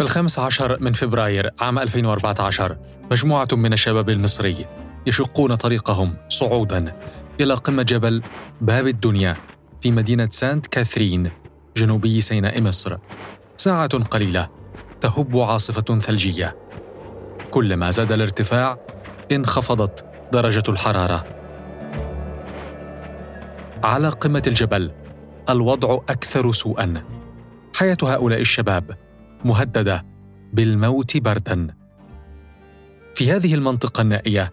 [0.00, 2.76] في الخامس عشر من فبراير عام 2014
[3.10, 4.66] مجموعة من الشباب المصري
[5.06, 6.92] يشقون طريقهم صعودا
[7.40, 8.22] إلى قمة جبل
[8.60, 9.36] باب الدنيا
[9.80, 11.30] في مدينة سانت كاثرين
[11.76, 12.96] جنوبي سيناء مصر.
[13.56, 14.48] ساعة قليلة
[15.00, 16.56] تهب عاصفة ثلجية.
[17.50, 18.78] كلما زاد الارتفاع
[19.32, 21.24] انخفضت درجة الحرارة.
[23.84, 24.92] على قمة الجبل
[25.50, 27.04] الوضع أكثر سوءا.
[27.76, 29.09] حياة هؤلاء الشباب
[29.44, 30.06] مهددة
[30.52, 31.74] بالموت بردا.
[33.14, 34.52] في هذه المنطقة النائية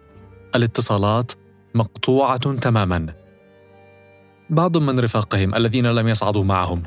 [0.55, 1.31] الاتصالات
[1.75, 3.13] مقطوعة تماما.
[4.49, 6.83] بعض من رفاقهم الذين لم يصعدوا معهم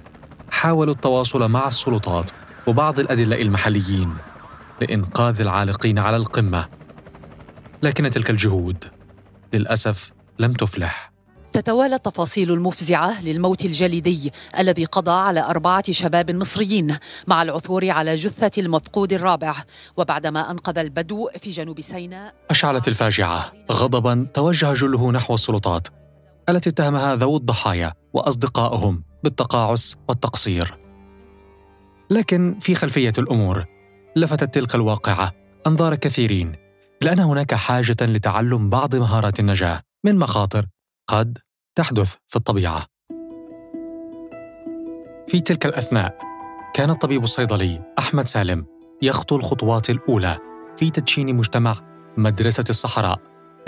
[0.51, 2.31] حاولوا التواصل مع السلطات
[2.67, 4.15] وبعض الأدلاء المحليين
[4.81, 6.69] لإنقاذ العالقين على القمة.
[7.83, 8.85] لكن تلك الجهود
[9.53, 11.10] للأسف لم تفلح.
[11.53, 18.51] تتوالى التفاصيل المفزعة للموت الجليدي الذي قضى على أربعة شباب مصريين مع العثور على جثة
[18.63, 19.55] المفقود الرابع.
[19.97, 22.35] وبعدما أنقذ البدو في جنوب سيناء.
[22.51, 25.89] أشعلت الفاجعة غضبا توجه جله نحو السلطات
[26.49, 30.77] التي اتهمها ذوو الضحايا وأصدقائهم بالتقاعس والتقصير.
[32.11, 33.65] لكن في خلفية الأمور
[34.17, 35.33] لفتت تلك الواقعة
[35.67, 36.57] أنظار كثيرين
[37.03, 40.67] إلى أن هناك حاجة لتعلم بعض مهارات النجاة من مخاطر
[41.11, 41.39] قد
[41.79, 42.87] تحدث في الطبيعة.
[45.27, 46.19] في تلك الأثناء
[46.75, 48.67] كان الطبيب الصيدلي أحمد سالم
[49.03, 50.39] يخطو الخطوات الأولى
[50.77, 51.75] في تدشين مجتمع
[52.17, 53.19] مدرسة الصحراء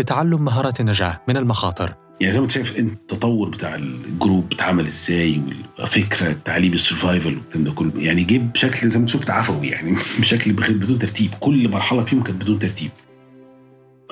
[0.01, 1.95] لتعلم مهارات النجاة من المخاطر.
[2.21, 5.43] يعني زي ما انت شايف أنت التطور بتاع ال group اتعمل إزاي
[5.79, 7.93] والفكرة تعليم ال survival والكلام ده كله.
[7.97, 11.31] يعني جه بشكل زي ما أنت شفت عفوي يعني بشكل بدون ترتيب.
[11.41, 12.91] كل مرحلة فيهم كانت بدون ترتيب.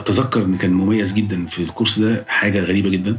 [0.00, 3.18] أتذكر إن كان مميز جدا في الكورس ده حاجة غريبة جدا.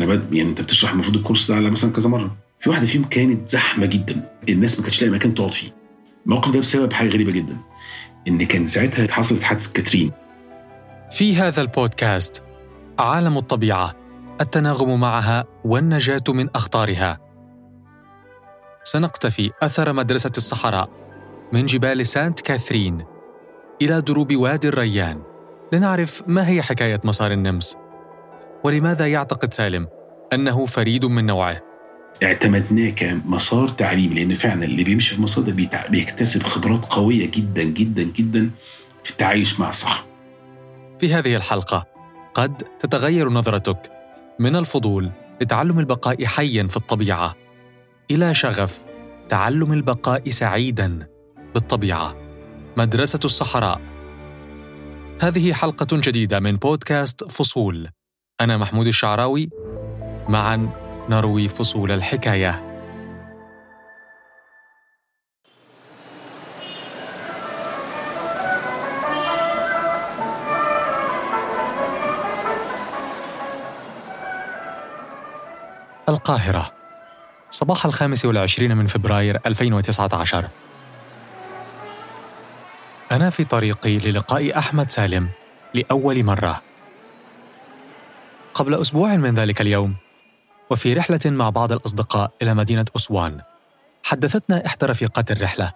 [0.00, 2.36] أنا بد يعني أنت بتشرح المفروض الكورس ده على مثلا كذا مرة.
[2.60, 4.30] في واحدة فيهم كانت زحمة جدا.
[4.48, 5.74] الناس ما كانتش لاقي مكان تقعد فيه.
[6.26, 7.56] الموقف ده بسبب حاجة غريبة جدا.
[8.28, 10.10] إن كان ساعتها حصلت حادثة كاترين.
[11.10, 12.42] في هذا البودكاست
[12.98, 13.94] عالم الطبيعة
[14.40, 17.20] التناغم معها والنجاة من أخطارها.
[18.82, 20.90] سنقتفي أثر مدرسة الصحراء
[21.52, 23.04] من جبال سانت كاثرين
[23.82, 25.33] إلى دروب وادي الريان.
[25.72, 27.76] لنعرف ما هي حكاية مسار النمس
[28.64, 29.88] ولماذا يعتقد سالم
[30.32, 31.60] أنه فريد من نوعه؟
[32.22, 35.52] اعتمدناه كمسار تعليمي لأن فعلا اللي بيمشي في المسار ده
[35.90, 38.50] بيكتسب خبرات قوية جدا جدا جدا
[39.04, 40.04] في التعايش مع الصحراء
[40.98, 41.86] في هذه الحلقة
[42.34, 43.92] قد تتغير نظرتك
[44.38, 45.10] من الفضول
[45.40, 47.34] لتعلم البقاء حيا في الطبيعة
[48.10, 48.84] إلى شغف
[49.28, 51.06] تعلم البقاء سعيدا
[51.54, 52.16] بالطبيعة.
[52.76, 53.80] مدرسة الصحراء
[55.24, 57.88] هذه حلقة جديدة من بودكاست فصول.
[58.40, 59.50] أنا محمود الشعراوي.
[60.28, 60.70] معا
[61.08, 62.74] نروي فصول الحكاية.
[76.08, 76.70] القاهرة.
[77.50, 80.48] صباح الخامس والعشرين من فبراير 2019
[83.14, 85.28] أنا في طريقي للقاء أحمد سالم
[85.74, 86.62] لأول مرة.
[88.54, 89.94] قبل أسبوع من ذلك اليوم
[90.70, 93.40] وفي رحلة مع بعض الأصدقاء إلى مدينة أسوان
[94.02, 95.72] حدثتنا إحدى رفيقات الرحلة.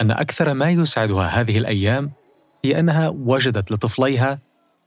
[0.00, 2.12] أن أكثر ما يسعدها هذه الأيام
[2.64, 4.38] هي أنها وجدت لطفليها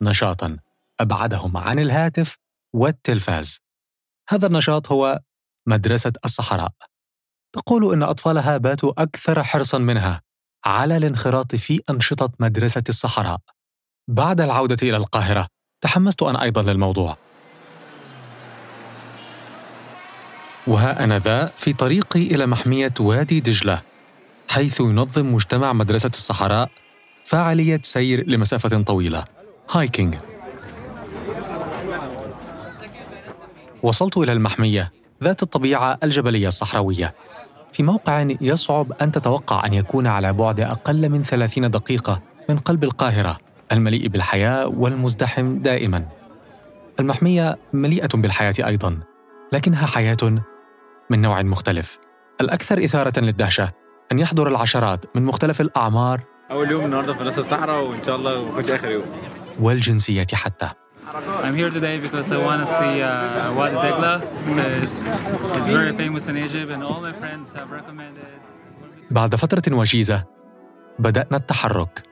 [0.02, 0.58] نشاطا
[1.00, 2.38] أبعدهم عن الهاتف
[2.74, 3.60] والتلفاز.
[4.30, 5.20] هذا النشاط هو
[5.68, 6.72] مدرسة الصحراء.
[7.54, 10.22] تقول إن أطفالها باتوا أكثر حرصا منها.
[10.66, 13.40] على الانخراط في أنشطة مدرسة الصحراء.
[14.08, 15.48] بعد العودة إلى القاهرة،
[15.82, 17.18] تحمست أنا أيضا للموضوع.
[20.68, 23.82] وها أنا ذا في طريقي إلى محمية وادي دجلة،
[24.50, 26.70] حيث ينظم مجتمع مدرسة الصحراء
[27.24, 29.26] فعالية سير لمسافة طويلة،
[29.72, 30.16] هايكينج.
[33.84, 34.92] وصلت إلى المحمية
[35.24, 37.16] ذات الطبيعة الجبلية الصحراوية
[37.76, 42.84] في موقع يصعب أن تتوقع أن يكون على بعد أقل من 30 دقيقة من قلب
[42.84, 43.38] القاهرة
[43.72, 46.06] المليء بالحياة والمزدحم دائما.
[47.00, 49.00] المحمية مليئة بالحياة أيضا
[49.54, 50.18] لكنها حياة
[51.10, 52.00] من نوع مختلف.
[52.42, 53.72] الأكثر إثارة للدهشة
[54.12, 58.52] أن يحضر العشرات من مختلف الأعمار أول يوم النهاردة في نص الصحراء وإن شاء الله
[58.52, 59.06] ما آخر يوم.
[59.60, 60.70] والجنسية حتى.
[61.16, 64.14] I'm here today because I want to see uh, Wadi Degla
[64.48, 65.08] because
[65.58, 68.28] it's very famous in Egypt and all my friends have recommended.
[69.12, 70.24] بعد فترة وجيزة
[71.00, 72.04] بدأنا التحرك.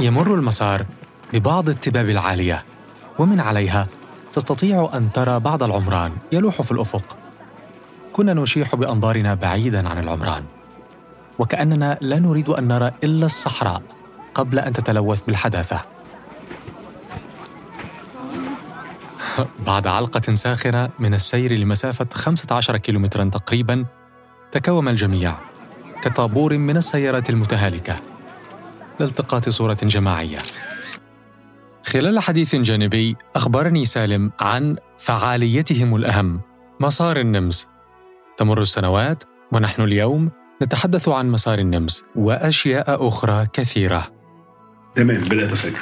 [0.00, 0.86] يمر المسار
[1.32, 2.64] ببعض التباب العالية
[3.18, 3.86] ومن عليها
[4.32, 7.16] تستطيع أن ترى بعض العمران يلوح في الأفق.
[8.12, 10.44] كنا نشيح بأنظارنا بعيدا عن العمران
[11.38, 13.82] وكأننا لا نريد أن نرى إلا الصحراء
[14.36, 15.84] قبل أن تتلوث بالحداثة.
[19.66, 23.84] بعد علقة ساخنه من السير لمسافة 15 كيلومترا تقريبا
[24.52, 25.34] تكوم الجميع
[26.02, 27.96] كطابور من السيارات المتهالكة
[29.00, 30.38] لالتقاط صورة جماعية.
[31.86, 36.40] خلال حديث جانبي أخبرني سالم عن فعاليتهم الأهم
[36.80, 37.68] مسار النمس.
[38.36, 40.30] تمر السنوات ونحن اليوم
[40.62, 44.15] نتحدث عن مسار النمس وأشياء أخرى كثيرة.
[44.96, 45.76] تمام بدات اسجل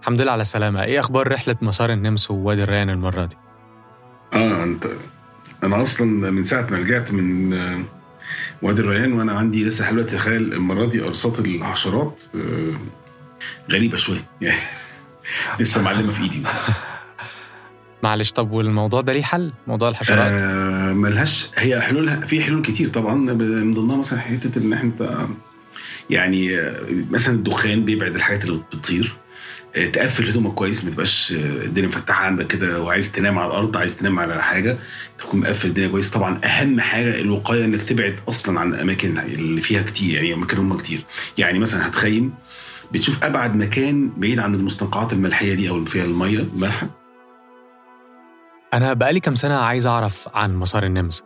[0.00, 3.36] الحمد لله على السلامه إيه أخبار رحلة مسار النمس ووادي الريان المرة دي؟
[4.34, 4.86] آه أنت
[5.62, 7.78] أنا أصلا من ساعة ما رجعت من آه،
[8.62, 12.74] وادي الريان وأنا عندي لسه حلوة تخيل المرة دي ارصات الحشرات آه،
[13.72, 14.24] غريبة شوية.
[14.40, 14.60] يعني
[15.60, 16.42] لسه معلمة في إيدي.
[18.02, 22.88] معلش طب والموضوع ده ليه حل؟ موضوع الحشرات؟ آه ملهاش هي حلولها في حلول كتير
[22.88, 24.90] طبعا من ضمنها مثلا حتة إن إحنا
[26.10, 26.74] يعني آه،
[27.10, 29.12] مثلا الدخان بيبعد الحاجات اللي بتطير
[29.76, 33.76] آه، تقفل هدومك كويس ما تبقاش آه، الدنيا مفتحة عندك كده وعايز تنام على الأرض
[33.76, 34.76] عايز تنام على حاجة
[35.18, 36.10] تكون مقفل الدنيا كويس.
[36.10, 40.76] طبعا أهم حاجة الوقاية إنك تبعد أصلا عن الأماكن اللي فيها كتير يعني اماكن هم
[40.76, 41.00] كتير.
[41.38, 42.34] يعني مثلا هتخيم
[42.92, 46.86] بتشوف أبعد مكان بعيد عن المستنقعات الملحية دي أو اللي فيها المية المالحه
[48.74, 51.24] أنا بقالي كم سنة عايز أعرف عن مسار النمس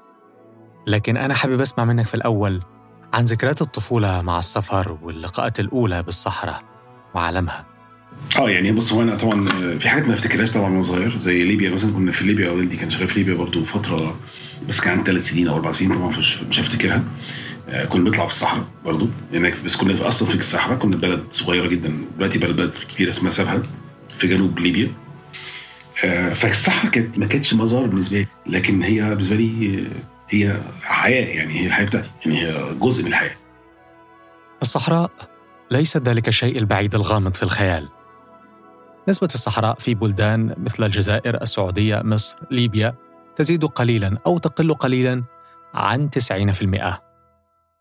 [0.87, 2.63] لكن أنا حابب أسمع منك في الأول
[3.13, 6.63] عن ذكريات الطفولة مع السفر واللقاءات الأولى بالصحراء
[7.15, 7.67] وعالمها.
[8.39, 11.45] آه يعني بص هو أنا طبعا آه، في حاجات ما افتكرهاش طبعا وأنا صغير زي
[11.45, 11.93] ليبيا مثلا.
[11.93, 14.17] كنا في ليبيا والدي كان شغال في ليبيا برضو فترة
[14.69, 16.17] بس كان عندي ثلاث سنين أو أربع سنين طبعا
[16.49, 17.05] مش هفتكرها.
[17.69, 21.25] آه، كنا بنطلع في الصحراء برضو هناك بس كنا في أصلا في الصحراء كنا بلد
[21.31, 21.93] صغيرة جدا.
[22.17, 23.63] دلوقتي بلد بلد كبيرة اسمها سبها
[24.19, 24.93] في جنوب ليبيا.
[26.05, 29.85] آه، فالصحراء كانت ما كانتش مزار بالنسبة لي لكن هي بالنسبة لي
[30.31, 33.37] هي حياة يعني هي الحياة بتاعتي يعني هي جزء من الحياة.
[34.63, 35.11] الصحراء
[35.71, 37.89] ليست ذلك الشيء البعيد الغامض في الخيال.
[39.09, 42.95] نسبة الصحراء في بلدان مثل الجزائر، السعودية، مصر، ليبيا
[43.37, 45.25] تزيد قليلا أو تقل قليلا
[45.75, 47.03] عن 90%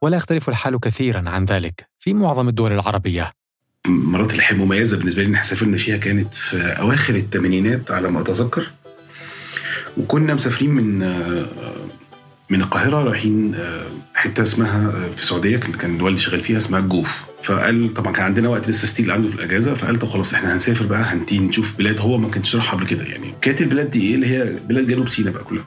[0.01, 3.31] ولا يختلف الحال كثيرا عن ذلك في معظم الدول العربية.
[3.87, 8.21] مرات الحياة المميزه بالنسبة لي إن إحنا سافرنا فيها كانت في أواخر الثمانينات على ما
[8.21, 8.71] أتذكر.
[9.97, 11.45] وكنا مسافرين من آه،
[12.49, 13.83] من القاهرة رايحين آه،
[14.15, 18.49] حتة اسمها آه، في السعودية كان والدي شغال فيها اسمها الجوف فقال طبعا كان عندنا
[18.49, 21.99] وقت لسه still عنده في الأجازة فقال طب خلاص إحنا هنسافر بقى هنبتدي نشوف بلاد
[21.99, 23.03] هو ما كانش راحها قبل كده.
[23.03, 25.65] يعني كانت البلاد دي إيه؟ اللي هي بلاد جنوب سيناء بقى كلها.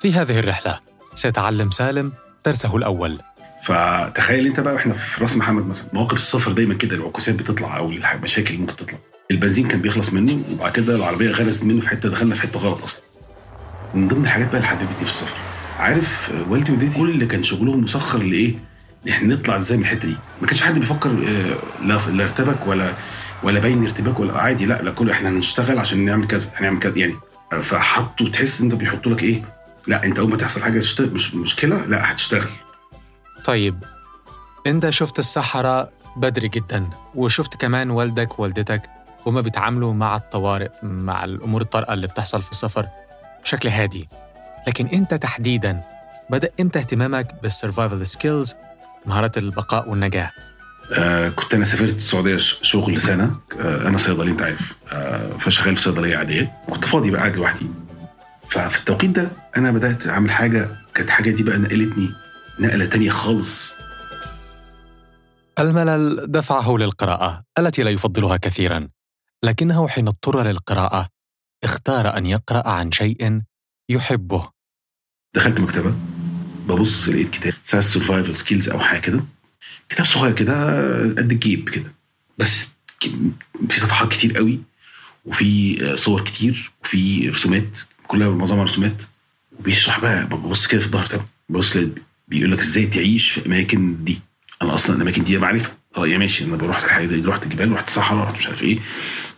[0.00, 0.80] في هذه الرحلة
[1.14, 2.12] سيتعلم سالم
[2.46, 3.18] درسه الأول.
[3.64, 7.90] فتخيل أنت بقى وإحنا في راس محمد مثلا مواقف السفر دايما كده العكوسات بتطلع أو
[8.14, 8.98] المشاكل ممكن تطلع.
[9.30, 12.82] البنزين كان بيخلص منه وبعد كده العربية غرزت منه في حتة دخلنا في حتة غلط
[12.82, 13.00] أصلا.
[13.94, 15.36] من ضمن الحاجات بقى اللي حببتني في السفر
[15.78, 18.54] عارف والدي ووالدتي كل اللي كان شغلهم مسخر لإيه؟
[19.06, 22.66] ان إحنا نطلع إزاي من الحتة دي؟ ما كانش حد بيفكر آه، لا لا ارتبك
[22.66, 22.92] ولا
[23.42, 26.98] ولا باين ارتباك ولا عادي لا لا كل إحنا هنشتغل عشان نعمل كذا هنعمل كذا
[26.98, 27.14] يعني.
[27.62, 29.42] فحطوا تحس انت بيحطوا لك إيه؟
[29.86, 32.50] لا إنت أول ما تحصل حاجة تشتغل مش مشكلة لا هتشتغل.
[33.44, 33.84] طيب
[34.66, 38.82] أنت شفت الصحراء بدري جدا وشفت كمان والدك ووالدتك
[39.26, 42.86] هما بيتعاملوا مع الطوارئ مع الأمور الطارئة اللي بتحصل في السفر
[43.42, 44.08] بشكل هادي.
[44.66, 45.82] لكن انت تحديدا
[46.30, 48.54] بدأ إمتى اهتمامك بال survival skills
[49.06, 50.30] مهارات البقاء والنجاه
[50.98, 53.36] آه كنت أنا سافرت السعودية شغل سنة.
[53.60, 54.72] آه أنا صيدلي أنت عارف.
[54.92, 56.52] آه فشغال في صيدلية عادية.
[56.70, 57.66] كنت فاضي بقى قاعد لوحدي.
[58.50, 60.68] ففي التوقيت ده أنا بدأت أعمل حاجة.
[60.94, 62.10] كانت حاجة دي بقى نقلتني
[62.60, 63.74] نقلة تانية خالص.
[65.58, 68.88] الملل دفعه للقراءة التي لا يفضلها كثيرا.
[69.42, 71.08] لكنه حين اضطر للقراءة
[71.64, 73.40] اختار أن يقرأ عن شيء
[73.88, 74.48] يحبه.
[75.34, 75.94] دخلت مكتبة
[76.68, 79.24] ببص لقيت كتاب SAS survival skills أو حاجة كده.
[79.88, 80.54] كتاب صغير كده
[81.02, 81.92] قد الجيب كده.
[82.38, 82.66] بس
[83.68, 84.60] في صفحات كتير قوي
[85.24, 89.02] وفي صور كتير وفي رسومات كلها معظمها رسومات.
[89.58, 91.76] وبيشرح بقى ببص كده في الظهر بتاعه ببص
[92.28, 94.20] بيقول لك إزاي تعيش في أماكن دي.
[94.62, 97.90] أنا أصلا الأماكن دي معرفه آه يا ماشي أنا بروح الحاجة دي رحت جبال رحت
[97.90, 98.78] صحراء رحت مش عارف إيه.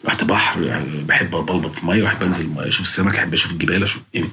[0.06, 3.82] رحت بحر يعني بحب بلبط في ميه بحب انزل المية، أشوف السمك احب أشوف الجبال
[3.82, 4.28] أشوف يعني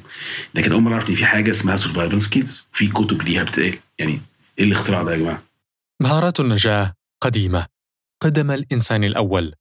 [0.55, 4.21] لكن أول مرة أعرف إن في حاجة اسمها survival skills في كتب ليها بتقال يعني
[4.59, 5.43] إيه الاختراع ده يا جماعة؟
[6.01, 7.65] مهارات النجاة قديمة.
[8.23, 9.53] قدم الإنسان الأول.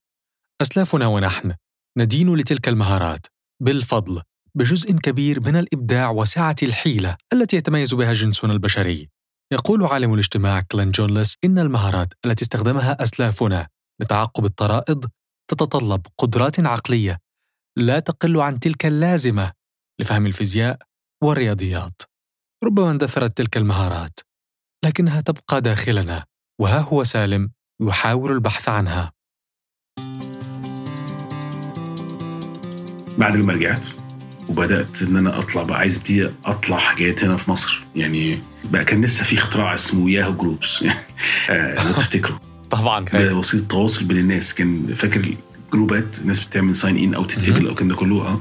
[0.63, 1.55] أسلافنا ونحن
[1.99, 3.27] ندين لتلك المهارات.
[3.63, 4.23] بالفضل
[4.55, 9.09] بجزء كبير من الإبداع وسعة الحيلة التي يتميز بها جنسنا البشري.
[9.53, 13.69] يقول عالم الاجتماع كلين جونلس إن المهارات التي استخدمها أسلافنا
[14.01, 15.07] لتعقب الطرائد
[15.51, 17.19] تتطلب قدرات عقلية
[17.79, 19.53] لا تقل عن تلك اللازمة
[20.01, 20.79] لفهم الفيزياء
[21.25, 22.03] والرياضيات.
[22.65, 24.21] ربما اندثرت تلك المهارات
[24.85, 26.25] لكنها تبقى داخلنا
[26.61, 27.51] وها هو سالم
[27.83, 29.13] يحاول البحث عنها.
[33.19, 33.87] بعد ما رجعت
[34.49, 37.85] وبدأت إن أنا أطلع بقى عايز ابتدي أطلع حاجات هنا في مصر.
[37.97, 41.05] يعني بقى كان لسه في اختراع اسمه Yahoo Groups يعني
[41.85, 42.39] لو تفتكروا.
[42.73, 44.55] طبعا ده وسيله تواصل بين الناس.
[44.55, 45.35] كان فاكر
[45.73, 48.41] جروبات الناس بتعمل sign in أو تتقبل أو الكلام ده كله آه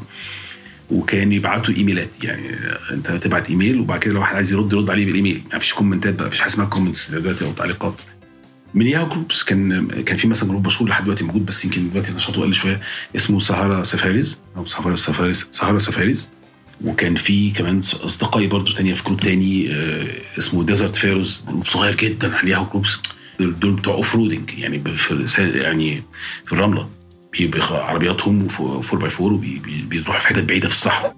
[0.91, 2.23] وكان يبعتوا إيميلات.
[2.23, 2.55] يعني
[2.91, 5.41] أنت تبعت إيميل وبعد كده لو واحد عايز يرد يرد عليه بالإيميل.
[5.53, 8.01] ما فيش كومنتات بقى مفيش حاجة اسمها comments دلوقتي أو تعليقات.
[8.73, 12.11] من Yahoo Groups كان كان في مثلا group مشهور لحد دلوقتي موجود بس يمكن دلوقتي
[12.11, 12.81] نشاطه قل شوية.
[13.15, 16.27] اسمه Sahara Safaris أو Sahara Safaris Sahara Safaris
[16.83, 20.07] وكان في كمان أصدقائي برضو تانية في group تاني آه
[20.38, 23.00] اسمه Desert فيروز group صغير جدا على Yahoo Groups
[23.45, 26.03] دول, بتوع off-roading يعني في يعني
[26.45, 26.88] في الرملة.
[27.71, 29.39] عربياتهم 4 by 4
[29.86, 31.15] وبيروحوا في حتت بعيدة في الصحراء.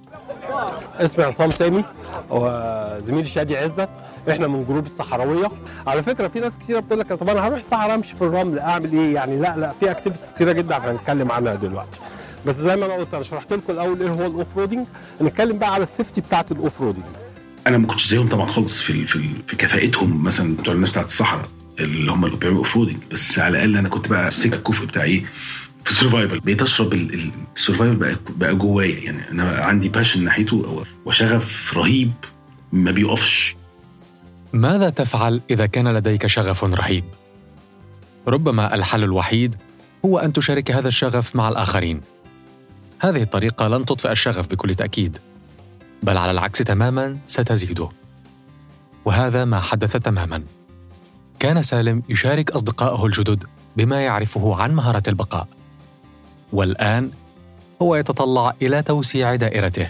[0.97, 1.83] اسمي عصام سامي
[2.29, 3.89] وزميلي شادي عزت.
[4.29, 5.47] إحنا من group الصحراويه
[5.87, 8.91] على فكرة في ناس كثيره بتقول لك طب أنا هروح الصحراء أمشي في الرمل أعمل
[8.93, 11.99] إيه؟ يعني لا لا في activities كثيره جدا هنتكلم عنها دلوقتي.
[12.45, 14.87] بس زي ما أنا قلت أنا شرحت لكم الأول إيه هو ال off-roading
[15.21, 17.05] هنتكلم بقى على ال safety بتاعة ال off-roading
[17.67, 21.47] أنا ما كنتش زيهم طبعا خالص في في, في كفاءتهم مثلا بتوع الناس بتاعت الصحراء.
[21.79, 25.25] اللي هم اللي بيعملوا off-roading بس على الأقل أنا كنت بقى أمسك الكفء بتاع إيه؟
[25.85, 26.93] في ال survival بقيت أشرب
[27.55, 28.99] ال survival بقى بقى جوايا.
[28.99, 32.11] يعني أنا عندي passion ناحيته وشغف رهيب
[32.71, 33.55] ما بيقفش.
[34.53, 37.03] ماذا تفعل إذا كان لديك شغف رهيب؟
[38.27, 39.55] ربما الحل الوحيد
[40.05, 42.01] هو أن تشارك هذا الشغف مع الآخرين.
[42.99, 45.17] هذه الطريقة لن تطفئ الشغف بكل تأكيد
[46.03, 47.89] بل على العكس تماما ستزيده.
[49.05, 50.43] وهذا ما حدث تماما.
[51.43, 53.43] كان سالم يشارك أصدقائه الجدد
[53.77, 55.47] بما يعرفه عن مهارة البقاء.
[56.53, 57.11] والآن
[57.81, 59.89] هو يتطلع إلى توسيع دائرته.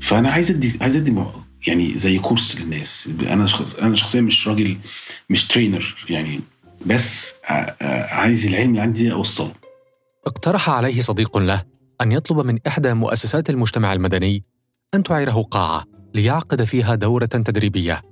[0.00, 1.14] فأنا عايز أدي عايز أدي
[1.66, 3.08] يعني زي كورس للناس.
[3.20, 4.78] أنا شخص أنا شخصيا مش راجل
[5.30, 6.40] مش ترينر يعني.
[6.86, 7.32] بس
[8.10, 9.52] عايز العلم اللي عندي أوصله.
[10.26, 11.62] اقترح عليه صديق له
[12.00, 14.42] أن يطلب من إحدى مؤسسات المجتمع المدني
[14.94, 15.93] أن تعيره قاعة.
[16.14, 18.02] ليعقد فيها دورة تدريبية.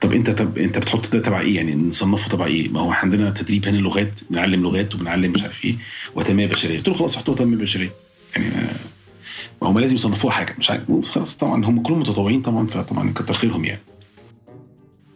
[0.00, 3.30] طب انت طب انت بتحط ده تبع إيه؟ يعني نصنفه تبع إيه؟ ما هو عندنا
[3.30, 5.76] تدريب هنا لغات بنعلم لغات وبنعلم مش عارف إيه
[6.14, 6.76] وتنمية بشرية.
[6.78, 7.90] قلت له خلاص حطوها تنمية بشرية.
[8.36, 8.50] يعني
[9.62, 11.10] ما هم لازم يصنفوها حاجة مش عارف.
[11.10, 13.80] خلاص طبعا هم كلهم متطوعين طبعا فطبعا كتر خيرهم يعني.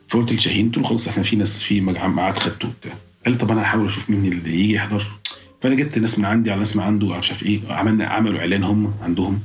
[0.09, 2.93] فقلت لشاهين قلت له خلاص إحنا في ناس في ميعاد خدته وبتاع.
[3.25, 5.07] قال لي طب أنا هحاول أشوف مين اللي يجي يحضر.
[5.61, 8.65] فانا جبت ناس من عندي على ناس من عنده مش عارف إيه عملنا عملوا إعلان
[8.65, 9.41] هم عندهم.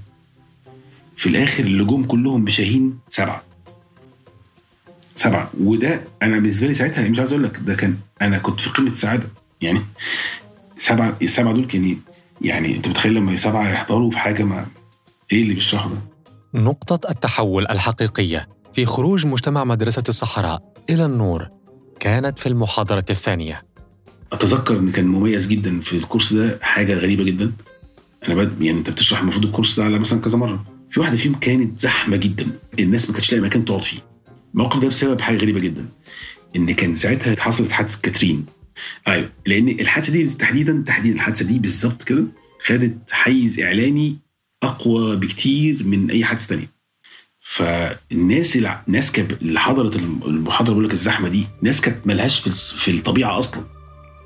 [1.17, 3.43] في الآخر اللي جم كلهم بشاهين سبعة.
[5.15, 5.49] سبعة.
[5.59, 8.91] وده أنا بالنسبة لي ساعتها مش عايز أقول لك ده كان أنا كنت في قمة
[8.91, 9.29] السعاده
[9.61, 9.81] يعني
[10.77, 11.97] سبعة السبعه دول كان
[12.41, 14.65] يعني أنت متخيل لما سبعة يحضروا في حاجة ما
[15.31, 16.01] إيه اللي بيشرحه ده؟
[16.53, 21.49] نقطة التحول الحقيقية في خروج مجتمع مدرسة الصحراء إلى النور
[21.99, 23.63] كانت في المحاضرة الثانية.
[24.31, 27.51] أتذكر إن كان مميز جدا في الكورس ده حاجة غريبة جدا.
[28.27, 28.61] أنا بد...
[28.61, 30.65] يعني أنت بتشرح المفروض الكورس ده على مثلا كذا مرة.
[30.91, 32.47] في واحدة فيهم كانت زحمة جدا.
[32.79, 33.97] الناس ما كانتش لاقي مكان تقعد فيه.
[34.53, 35.85] الموقف ده بسبب حاجة غريبة جدا.
[36.55, 38.45] إن كان ساعتها حصلت حادثة كاترين.
[39.07, 39.29] أيوه.
[39.45, 42.23] لأن الحادثة دي تحديدا تحديدا الحادثة دي بالظبط كده
[42.65, 44.17] خدت حيز إعلامي
[44.63, 46.77] أقوى بكتير من أي حادثة ثانية
[47.41, 52.91] فالناس اللي الناس اللي حضرت المحاضرة بقول لك الزحمة دي ناس كانت ملهاش في في
[52.91, 53.63] الطبيعة أصلا.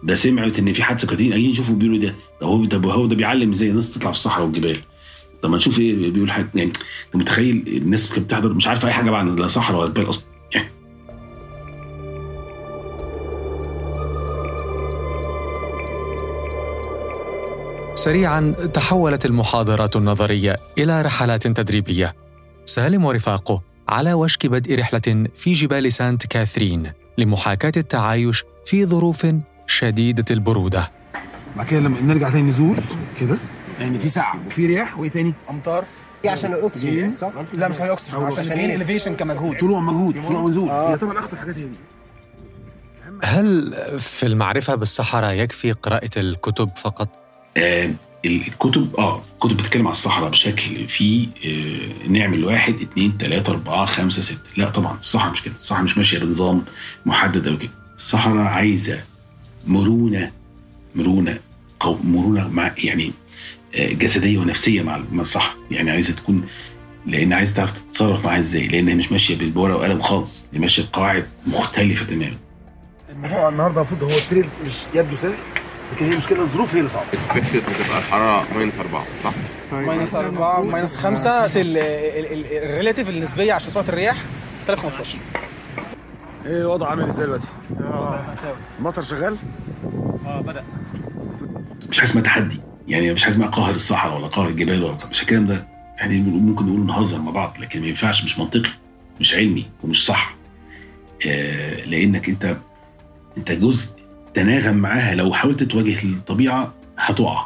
[0.04, 3.16] ده سمعت إن في حادثة كاترين قاعدين يشوفوا بيقولوا ده؟ ده هو ده هو ده
[3.16, 4.78] بيعلم إزاي الناس تطلع في الصحراء والجبال.
[5.42, 6.72] طب ما نشوف إيه بيقول حاجة يعني
[7.06, 10.10] أنت متخيل الناس كانت بتحضر؟ مش عارفه أي حاجة بقى عن لا صحراء ولا جبال
[10.10, 10.24] أصلا
[10.56, 10.70] يعني.
[17.96, 22.16] سريعا تحولت المحاضرات النظرية إلى رحلات تدريبية.
[22.66, 29.28] سالم ورفاقه على وشك بدء رحلة في جبال سانت كاثرين لمحاكاة التعايش في ظروف
[29.68, 30.92] شديدة البرودة.
[31.58, 32.78] بعد كده لما نرجع تاني نزول
[33.22, 33.38] كده؟
[33.82, 35.86] يعني في سقعه وفي رياح وإيه تاني؟ أمطار.
[36.24, 39.58] دي عشان الأكسجين صح؟ لا مش عشان الأكسجين عشان عشان الإليفيشن كمجهود.
[39.58, 41.76] طلوع مجهود طلوع ونزول هي طبعا أخطر حاجات هي دي
[43.24, 47.10] هل في المعرفة بالصحراء يكفي قراءة الكتب فقط؟
[47.58, 47.92] آه
[48.26, 54.22] الكتب آه كتب بتتكلم على الصحراء بشكل في آه نعمل واحد اثنين ثلاثة أربعة خمسة
[54.22, 54.40] ستة.
[54.58, 55.54] لا طبعا الصحراء مش كده.
[55.60, 56.66] الصحراء مش ماشية بنظام
[57.06, 57.72] محدد أو كده.
[57.98, 59.04] الصحراء عايزة
[59.68, 60.32] مرونة
[60.96, 61.40] مرونة
[61.80, 63.12] قو مرونة مع يعني
[63.76, 66.48] آه جسدية ونفسية مع مع الصحراء يعني عايزة تكون
[67.06, 68.68] لأن عايزة تعرف تتصرف معاها إزاي.
[68.68, 70.46] لأن هي مش ماشية بالبورة وقلم خالص.
[70.54, 72.38] دي ماشية بقواعد مختلفة تماما.
[73.26, 75.34] هو النهارده المفروض هو التريل مش يبدو سهل
[75.96, 77.06] لكن هي المشكلة الظروف هي اللي صعبة.
[77.14, 79.34] expected بتبقى الحرارة minus 4 صح؟
[79.72, 81.30] minus 4 minus 5
[81.62, 84.16] ال relative النسبية عشان سرعة الرياح
[84.62, 85.18] سالب 15
[86.46, 87.48] إيه الوضع عامل إزاي دلوقتي؟
[88.80, 89.36] المطر شغال؟
[90.26, 90.64] آه بدأ.
[91.90, 92.62] مش اسمها تحدي.
[92.88, 95.68] يعني مش حاجة اسمها قاهر الصحراء ولا قاهر الجبال ولا مش الكلام ده.
[96.00, 98.70] يعني ممكن نقول نهزر مع بعض لكن ما ينفعش مش منطقي
[99.20, 100.36] مش علمي ومش صح.
[101.28, 102.58] آه لأنك أنت
[103.38, 103.88] أنت جزء
[104.34, 105.16] تناغم معاها.
[105.16, 107.46] لو حاولت تواجه الطبيعة هتقع.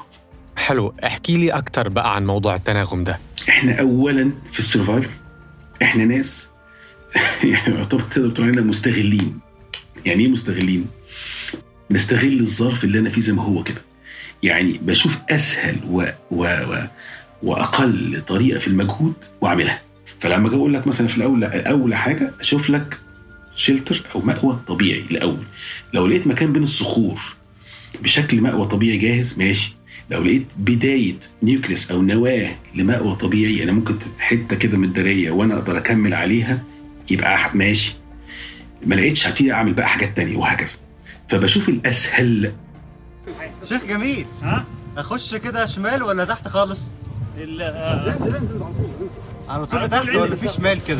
[0.55, 0.93] حلو.
[1.05, 3.19] احكي لي أكثر بقى عن موضوع التناغم ده.
[3.49, 5.09] إحنا اولا في السرفايف
[5.81, 6.47] إحنا ناس
[7.43, 9.39] يعني يعتبر تقدر تقول علينا مستغلين.
[10.05, 10.85] يعني إيه مستغلين؟
[11.91, 13.81] نستغل الظرف اللي أنا فيه زي ما هو كده.
[14.45, 16.03] يعني بشوف أسهل و...
[16.31, 16.43] و...
[16.45, 16.77] و...
[17.43, 19.81] وأقل طريقة في المجهود وأعملها.
[20.19, 22.99] فلما أجي أقول لك مثلا في الأول أول حاجة أشوف لك
[23.55, 25.43] شيلتر أو مأوى طبيعي الأول.
[25.93, 27.21] لو لقيت مكان بين الصخور
[28.03, 29.75] بشكل مأوى طبيعي جاهز ماشي.
[30.11, 35.53] لو لقيت بداية نيوكليس أو نواه لمأوى طبيعي أنا ممكن حتة كده من الداريه وأنا
[35.55, 36.63] أقدر أكمل عليها
[37.11, 37.93] يبقى ماشي.
[38.85, 40.75] ما لقيتش هبتدي أعمل بقى حاجات تانية وهكذا.
[41.29, 42.51] فبشوف الأسهل
[43.65, 44.25] شيخ جميل.
[44.43, 44.63] ها؟
[44.97, 46.91] أخش كده شمال ولا تحت خالص؟
[47.37, 49.19] انزل انزل على طول انزل.
[49.49, 50.99] على طول تحت ولا في شمال كده؟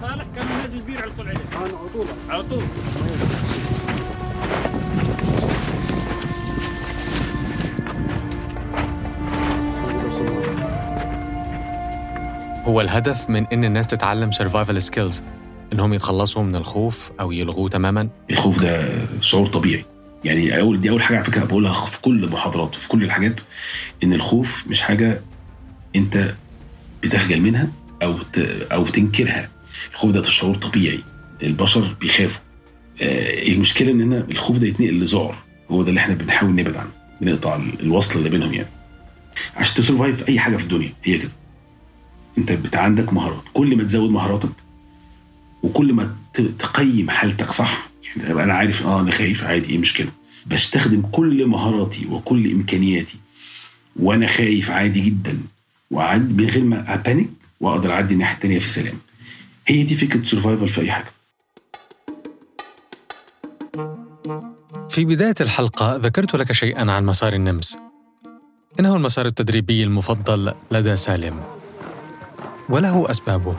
[0.00, 2.06] صالح كان نازل بير على طول عليه على طول.
[2.28, 2.62] على طول.
[12.64, 15.22] هو الهدف من إن الناس تتعلم survival skills
[15.72, 18.88] إنهم يتخلصوا من الخوف أو يلغوه تماما؟ الخوف ده
[19.20, 19.84] شعور طبيعي.
[20.24, 23.40] يعني اول دي أول حاجة على فكرة بقولها في كل المحاضرات وفي كل الحاجات
[24.04, 25.20] إن الخوف مش حاجة
[25.96, 26.34] أنت
[27.02, 27.68] بتخجل منها
[28.02, 28.18] أو.
[28.72, 29.48] أو تنكرها.
[29.92, 31.00] الخوف ده شعور طبيعي.
[31.42, 32.40] البشر بيخافوا.
[33.02, 35.36] آه المشكلة اننا الخوف ده يتنقل لذعر
[35.70, 36.90] هو ده اللي إحنا بنحاول نبعد عنه.
[37.20, 38.68] بنقطع ال- الوصل اللي بينهم يعني.
[39.56, 40.92] عشان تسرفايف أي حاجة في الدنيا.
[41.04, 41.30] هي كده.
[42.38, 43.42] أنت بت عندك مهارات.
[43.54, 44.50] كل ما تزود مهاراتك
[45.62, 46.16] وكل ما
[46.58, 50.08] تقيم حالتك صح؟ يعني أنا عارف آه أنا خايف عادي إيه مشكله
[50.46, 53.16] بستخدم كل مهاراتي وكل إمكانياتي
[53.96, 55.38] وأنا خايف عادي جدا
[55.90, 58.98] وعاد من غير ما أبانيك وأقدر أعدي الناحية الثانية في سلام.
[59.66, 61.12] هي دي فكرة سرفايفل في أي حاجة.
[64.88, 67.78] في بداية الحلقة ذكرت لك شيئا عن مسار النمس.
[68.80, 71.40] إنه المسار التدريبي المفضل لدى سالم.
[72.68, 73.56] وله أسبابه.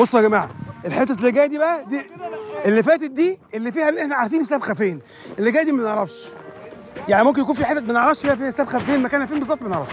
[0.00, 0.50] بصوا يا جماعة
[0.86, 2.00] الحته اللي جاية دي بقى دي
[2.64, 5.00] اللي فاتت دي اللي فيها اللي إحنا عارفين السبخه فين
[5.38, 6.14] اللي جاية دي ما نعرفش
[7.08, 9.68] يعني ممكن يكون في حتت ما نعرفش فيها فيها السبخه فين مكانها فين بالظبط ما
[9.68, 9.92] نعرفش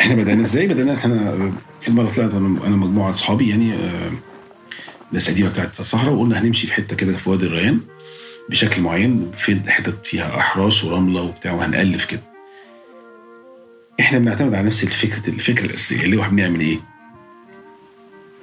[0.00, 4.10] إحنا بدأنا إزاي؟ بدأنا إحنا في مرة طلعت أنا مجموعة أصحابي يعني آه،
[5.12, 7.80] ناس قديمة بتاعت الصحراء وقلنا هنمشي في حتة كده في وادي الريان
[8.50, 12.20] بشكل معين في حتت فيها أحراش ورملة وبتاع وهنألف كده.
[14.00, 16.78] إحنا بنعتمد على نفس الفكرة الفكرة الأساسية اللي هو بنعمل إيه؟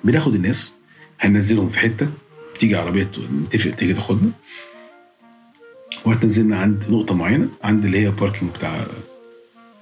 [0.03, 0.73] بناخد الناس
[1.19, 2.09] هننزلهم في حتة
[2.59, 3.11] تيجي عربية
[3.43, 4.31] نتفق تيجي تاخدنا.
[6.05, 8.87] وهتنزلنا عند نقطة معينة عند اللي هي باركينج بتاع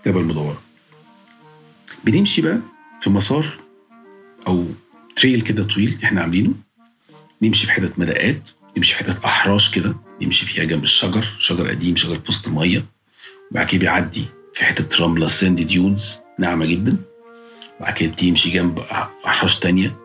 [0.05, 0.61] جبل المدورة.
[2.03, 2.59] بنمشي بقى
[3.01, 3.59] في مسار
[4.47, 4.65] أو
[5.15, 6.53] تريل كده طويل إحنا عاملينه.
[7.41, 11.95] نمشي في حتت مدقات نمشي في حتت أحراش كده نمشي فيها جنب الشجر شجر قديم
[11.95, 12.85] شجر في وسط المية.
[13.51, 16.97] وبعد كده بيعدي في حتت رملة ساندي ديونز ناعمة جدا.
[17.79, 18.79] بعد كده بتمشي جنب
[19.25, 19.95] أحراش تانية.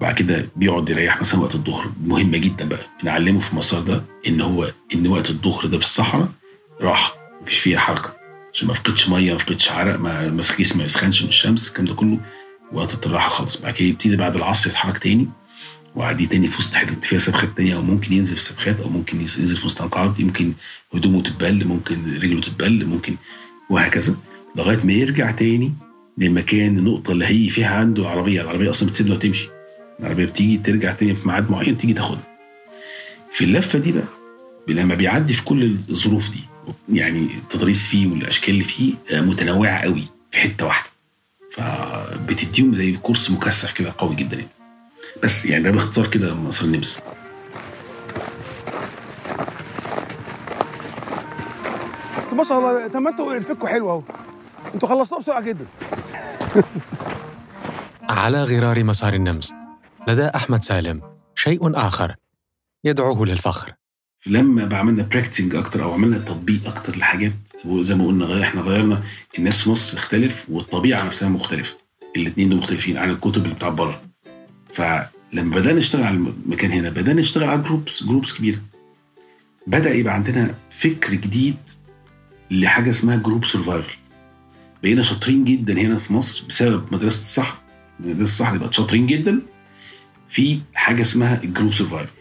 [0.00, 1.92] بعد كده بيقعد يريح مثلا وقت الظهر.
[2.04, 2.86] مهمه جدا بقى.
[3.02, 6.28] بنعلمه في المسار ده إن هو إن وقت الظهر ده في الصحراء
[6.80, 8.16] راحه مفيش فيها حركة.
[8.52, 11.94] عشان ما افقدش مية ما افقدش عرق ما جسمي ما يسخنش من الشمس الكلام ده
[11.94, 12.18] كله.
[12.72, 13.56] وقت الراحة خالص.
[13.56, 15.28] بعد كده يبتدي بعد العصر يتحرك تاني.
[15.96, 19.20] وعادي تاني في وسط حتت فيها سبخات تانية أو ممكن ينزل في سبخات أو ممكن
[19.20, 20.52] ينزل في مستنقعات يمكن
[20.94, 23.16] هدومه تتبل ممكن رجله تتبل ممكن
[23.70, 24.16] وهكذا.
[24.56, 25.72] لغاية ما يرجع تاني
[26.18, 28.42] للمكان النقطة اللي هي فيها عنده العربية.
[28.42, 29.48] العربية أصلا بتسيبنا وتمشي
[30.00, 32.22] العربية بتيجي ترجع تاني في ميعاد معين تيجي تاخدها.
[33.32, 34.04] في اللفة دي بقى
[34.68, 36.40] لما بيعدي في كل الظروف دي
[36.92, 40.90] يعني التضاريس فيه والأشكال اللي فيه آه، متنوعة قوي في حتة واحدة.
[41.52, 44.48] فبتديهم زي كورس مكثف كده قوي جدا يعني.
[45.22, 47.00] بس يعني ده باختصار كده مسار النمس
[52.32, 54.02] ما شاء الله طب ما أنتوا الفكوا حلو اهو.
[54.74, 55.66] أنتوا خلصتوها بسرعة جدا.
[58.08, 59.54] على غرار مسار النمس.
[60.10, 61.02] لدى أحمد سالم
[61.34, 62.14] شيء آخر
[62.84, 63.72] يدعوه للفخر.
[64.26, 67.32] لما عملنا براكتسنج أكتر أو عملنا تطبيق أكتر لحاجات
[67.64, 69.02] وزي ما قلنا إحنا غيرنا
[69.38, 71.76] الناس في مصر تختلف والطبيعة نفسها مختلفة.
[72.16, 74.00] الاثنين دول مختلفين عن الكتب اللي بتاع بره.
[75.32, 78.58] لما بدأنا نشتغل على المكان هنا بدأنا نشتغل على groups groups كبيرة.
[79.66, 81.56] بدأ يبقى عندنا فكر جديد
[82.50, 83.94] لحاجة اسمها group survival
[84.82, 87.58] بقينا شاطرين جدا هنا في مصر بسبب مدرسة الصحراء
[88.00, 89.40] مدرسة الصحراء بقت شاطرين جدا
[90.30, 92.12] في حاجة اسمها ال group survival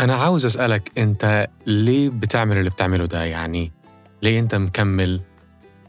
[0.00, 3.72] أنا عاوز أسألك أنت ليه بتعمل اللي بتعمله ده يعني؟
[4.22, 5.20] ليه أنت مكمل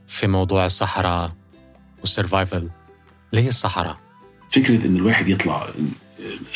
[0.08, 1.32] في موضوع الصحراء
[2.00, 2.70] والسرفايفل؟
[3.34, 3.98] ليه الصحراء؟
[4.52, 5.68] فكرة إن الواحد يطلع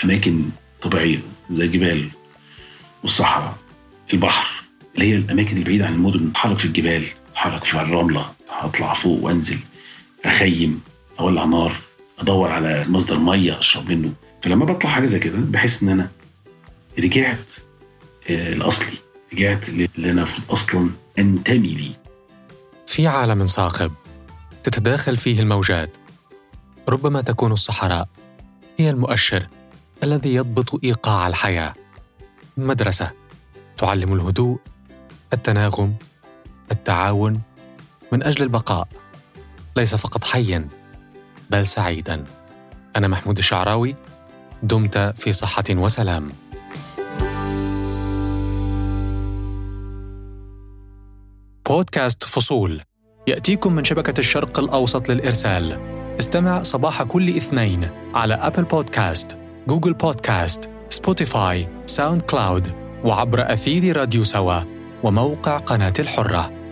[0.03, 0.43] أماكن
[0.81, 2.09] طبيعية زي الجبال
[3.03, 3.57] والصحراء
[4.13, 4.63] البحر
[4.95, 9.57] اللي هي الأماكن البعيدة عن المدن اتحرك في الجبال اتحرك في الرملة اطلع فوق وأنزل
[10.25, 10.81] أخيم
[11.19, 11.75] أولع نار
[12.19, 14.13] أدور على مصدر مية أشرب منه
[14.45, 16.09] فلما بطلع حاجة زي كده بحس إن أنا
[16.99, 17.51] رجعت
[18.29, 18.97] آه، الاصلي
[19.33, 21.99] رجعت اللي أنا أصلا أنتمي ليه.
[22.87, 23.91] في عالم صاخب
[24.63, 25.97] تتداخل فيه الموجات.
[26.89, 28.07] ربما تكون الصحراء
[28.77, 29.47] هي المؤشر
[30.03, 31.73] الذي يضبط إيقاع الحياة.
[32.57, 33.11] مدرسة
[33.77, 34.59] تعلم الهدوء
[35.33, 35.95] التناغم
[36.71, 37.41] التعاون
[38.11, 38.87] من أجل البقاء.
[39.75, 40.67] ليس فقط حيا
[41.49, 42.23] بل سعيدا.
[42.95, 43.95] أنا محمود الشعراوي
[44.63, 46.29] دمت في صحة وسلام.
[51.69, 52.81] بودكاست فصول.
[53.27, 55.79] يأتيكم من شبكة الشرق الأوسط للإرسال.
[56.19, 59.37] استمع صباح كل اثنين على أبل بودكاست
[59.67, 62.71] جوجل بودكاست سبوتيفاي ساوند كلاود
[63.03, 64.59] وعبر أثير راديو سوا
[65.03, 66.64] وموقع قناة الحرة.